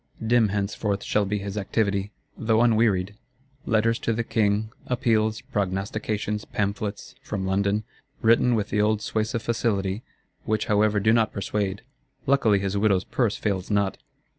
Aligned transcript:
Dim 0.25 0.47
henceforth 0.47 1.03
shall 1.03 1.25
be 1.25 1.37
his 1.37 1.55
activity, 1.59 2.11
though 2.35 2.61
unwearied: 2.61 3.13
Letters 3.67 3.99
to 3.99 4.13
the 4.13 4.23
King, 4.23 4.71
Appeals, 4.87 5.41
Prognostications; 5.41 6.43
Pamphlets 6.43 7.13
(from 7.21 7.45
London), 7.45 7.83
written 8.23 8.55
with 8.55 8.69
the 8.69 8.81
old 8.81 9.01
suasive 9.03 9.43
facility; 9.43 10.01
which 10.43 10.65
however 10.65 10.99
do 10.99 11.13
not 11.13 11.31
persuade. 11.31 11.83
Luckily 12.25 12.57
his 12.57 12.75
widow's 12.75 13.03
purse 13.03 13.35
fails 13.35 13.69
not. 13.69 13.99